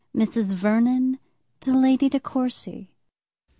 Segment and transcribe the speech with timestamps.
[0.17, 0.53] XI _Mrs.
[0.53, 1.19] Vernon
[1.59, 2.89] to Lady De Courcy.